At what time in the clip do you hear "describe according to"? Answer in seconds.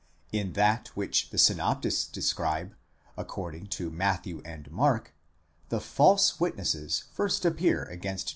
2.05-3.91